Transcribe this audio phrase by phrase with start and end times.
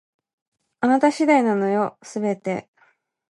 [0.79, 2.67] あなた次第なのよ、全て